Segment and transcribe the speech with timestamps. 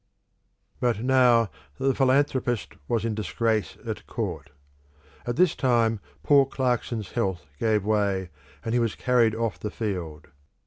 [0.79, 4.49] But now the philanthropist was in disgrace at court.
[5.27, 8.31] At this time poor Clarkson's health gave way,
[8.65, 10.29] and he was carried off the field.